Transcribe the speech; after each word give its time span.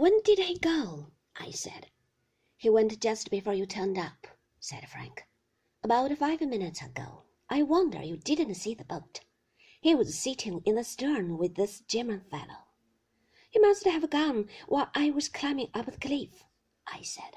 When 0.00 0.22
did 0.22 0.38
he 0.38 0.58
go? 0.58 1.08
I 1.36 1.50
said. 1.50 1.88
He 2.56 2.70
went 2.70 3.02
just 3.02 3.30
before 3.30 3.52
you 3.52 3.66
turned 3.66 3.98
up, 3.98 4.26
said 4.58 4.88
Frank. 4.88 5.26
About 5.84 6.16
five 6.16 6.40
minutes 6.40 6.80
ago. 6.80 7.24
I 7.50 7.60
wonder 7.64 8.02
you 8.02 8.16
didn't 8.16 8.54
see 8.54 8.72
the 8.72 8.86
boat. 8.86 9.20
He 9.78 9.94
was 9.94 10.18
sitting 10.18 10.62
in 10.64 10.76
the 10.76 10.84
stern 10.84 11.36
with 11.36 11.54
this 11.54 11.80
German 11.80 12.22
fellow. 12.30 12.64
He 13.50 13.58
must 13.58 13.84
have 13.84 14.08
gone 14.08 14.48
while 14.68 14.88
I 14.94 15.10
was 15.10 15.28
climbing 15.28 15.68
up 15.74 15.84
the 15.84 15.98
cliff, 15.98 16.46
I 16.86 17.02
said. 17.02 17.36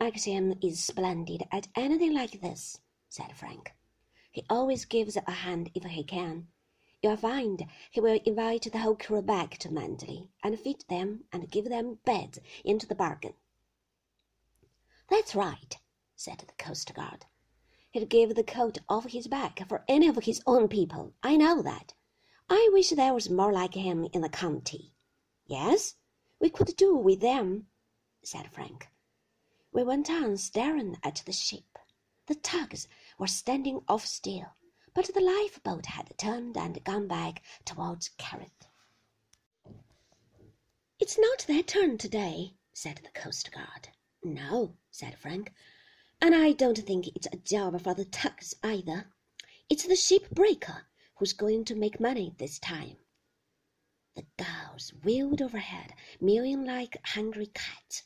Maxim 0.00 0.58
is 0.60 0.82
splendid 0.82 1.44
at 1.52 1.68
anything 1.76 2.12
like 2.12 2.40
this, 2.40 2.80
said 3.08 3.36
Frank. 3.36 3.76
He 4.32 4.42
always 4.50 4.86
gives 4.86 5.16
a 5.16 5.30
hand 5.30 5.70
if 5.72 5.84
he 5.84 6.02
can. 6.02 6.48
You'll 7.02 7.18
find 7.18 7.66
he 7.90 8.00
will 8.00 8.18
invite 8.24 8.62
the 8.72 8.78
whole 8.78 8.96
crew 8.96 9.20
back 9.20 9.58
to 9.58 9.68
Manderley, 9.68 10.30
and 10.42 10.58
feed 10.58 10.82
them 10.88 11.24
and 11.30 11.50
give 11.50 11.66
them 11.66 11.98
beds 12.06 12.38
into 12.64 12.86
the 12.86 12.94
bargain. 12.94 13.34
That's 15.08 15.34
right, 15.34 15.76
said 16.14 16.38
the 16.38 16.54
coast 16.54 16.94
guard. 16.94 17.26
He'd 17.90 18.08
give 18.08 18.34
the 18.34 18.42
coat 18.42 18.78
off 18.88 19.04
his 19.04 19.28
back 19.28 19.68
for 19.68 19.84
any 19.86 20.08
of 20.08 20.16
his 20.24 20.42
own 20.46 20.68
people. 20.68 21.12
I 21.22 21.36
know 21.36 21.60
that. 21.60 21.92
I 22.48 22.70
wish 22.72 22.90
there 22.90 23.12
was 23.12 23.28
more 23.28 23.52
like 23.52 23.74
him 23.74 24.06
in 24.12 24.22
the 24.22 24.30
county. 24.30 24.94
Yes, 25.44 25.96
we 26.40 26.48
could 26.48 26.74
do 26.76 26.96
with 26.96 27.20
them, 27.20 27.66
said 28.22 28.50
Frank. 28.50 28.88
We 29.70 29.84
went 29.84 30.08
on 30.08 30.38
staring 30.38 30.96
at 31.02 31.22
the 31.26 31.32
ship. 31.32 31.78
The 32.26 32.36
tugs 32.36 32.88
were 33.18 33.26
standing 33.26 33.82
off 33.86 34.06
still 34.06 34.56
but 34.96 35.12
the 35.12 35.20
lifeboat 35.20 35.84
had 35.84 36.16
turned 36.16 36.56
and 36.56 36.82
gone 36.82 37.06
back 37.06 37.42
towards 37.66 38.08
Kerrith. 38.18 38.66
It's 40.98 41.18
not 41.18 41.44
their 41.46 41.62
turn 41.62 41.98
today, 41.98 42.54
said 42.72 43.02
the 43.04 43.10
coast 43.10 43.52
guard. 43.52 43.90
No, 44.24 44.78
said 44.90 45.18
Frank, 45.18 45.52
and 46.22 46.34
I 46.34 46.52
don't 46.52 46.78
think 46.78 47.08
it's 47.08 47.28
a 47.30 47.36
job 47.36 47.78
for 47.82 47.92
the 47.92 48.06
tugs 48.06 48.54
either. 48.62 49.12
It's 49.68 49.86
the 49.86 49.96
ship 49.96 50.30
breaker 50.30 50.86
who's 51.16 51.34
going 51.34 51.66
to 51.66 51.74
make 51.74 52.00
money 52.00 52.34
this 52.38 52.58
time. 52.58 52.96
The 54.14 54.24
gulls 54.38 54.94
wheeled 55.04 55.42
overhead, 55.42 55.92
mewing 56.22 56.64
like 56.64 56.96
hungry 57.04 57.50
cats. 57.52 58.04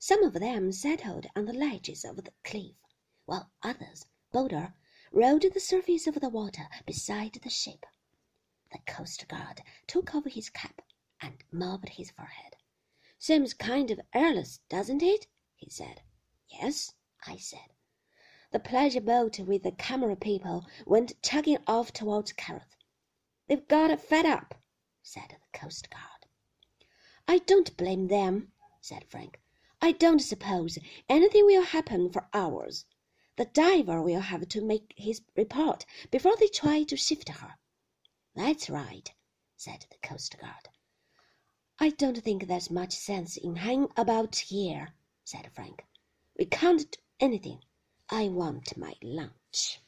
Some 0.00 0.24
of 0.24 0.32
them 0.32 0.72
settled 0.72 1.28
on 1.36 1.44
the 1.44 1.52
ledges 1.52 2.04
of 2.04 2.16
the 2.16 2.32
cliff, 2.42 2.74
while 3.26 3.52
others, 3.62 4.06
bolder, 4.32 4.74
rode 5.12 5.42
the 5.52 5.60
surface 5.60 6.06
of 6.06 6.14
the 6.20 6.28
water 6.28 6.68
beside 6.86 7.34
the 7.34 7.50
ship. 7.50 7.84
The 8.72 8.78
coast 8.86 9.28
guard 9.28 9.60
took 9.86 10.14
off 10.14 10.24
his 10.24 10.48
cap 10.48 10.80
and 11.20 11.44
mopped 11.52 11.90
his 11.90 12.10
forehead. 12.10 12.56
Seems 13.18 13.54
kind 13.54 13.90
of 13.90 14.00
airless, 14.14 14.60
doesn't 14.68 15.02
it? 15.02 15.26
he 15.54 15.68
said. 15.68 16.00
Yes, 16.48 16.94
I 17.26 17.36
said. 17.36 17.74
The 18.50 18.58
pleasure 18.58 19.00
boat 19.00 19.38
with 19.38 19.62
the 19.62 19.72
camera 19.72 20.16
people 20.16 20.66
went 20.86 21.22
chugging 21.22 21.58
off 21.66 21.92
towards 21.92 22.32
Kerrith. 22.32 22.76
They've 23.48 23.68
got 23.68 24.00
fed 24.00 24.26
up, 24.26 24.54
said 25.02 25.28
the 25.28 25.58
coast 25.58 25.90
guard. 25.90 26.26
I 27.28 27.38
don't 27.38 27.76
blame 27.76 28.08
them, 28.08 28.52
said 28.80 29.04
Frank. 29.08 29.40
I 29.80 29.92
don't 29.92 30.20
suppose 30.20 30.78
anything 31.08 31.46
will 31.46 31.62
happen 31.62 32.10
for 32.10 32.28
hours. 32.32 32.86
The 33.36 33.46
diver 33.46 34.00
will 34.02 34.20
have 34.20 34.48
to 34.48 34.60
make 34.60 34.94
his 34.96 35.22
report 35.36 35.84
before 36.10 36.36
they 36.36 36.48
try 36.48 36.84
to 36.84 36.96
shift 36.96 37.28
her. 37.28 37.54
That's 38.34 38.70
right, 38.70 39.12
said 39.56 39.86
the 39.90 40.06
coast 40.06 40.38
guard. 40.38 40.68
I 41.78 41.90
don't 41.90 42.22
think 42.22 42.46
there's 42.46 42.70
much 42.70 42.94
sense 42.94 43.36
in 43.36 43.56
hanging 43.56 43.90
about 43.96 44.36
here, 44.36 44.94
said 45.24 45.50
Frank. 45.52 45.84
We 46.38 46.46
can't 46.46 46.90
do 46.90 46.98
anything. 47.20 47.62
I 48.08 48.28
want 48.28 48.76
my 48.76 48.94
lunch. 49.02 49.81